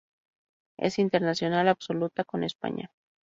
[0.79, 2.91] Es internacional absoluta con España.